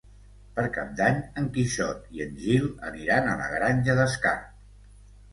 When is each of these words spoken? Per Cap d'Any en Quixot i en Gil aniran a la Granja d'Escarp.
Per 0.59 0.63
Cap 0.75 0.93
d'Any 0.99 1.17
en 1.41 1.49
Quixot 1.57 2.07
i 2.19 2.23
en 2.25 2.33
Gil 2.45 2.65
aniran 2.87 3.29
a 3.33 3.35
la 3.43 3.51
Granja 3.51 3.97
d'Escarp. 4.01 4.49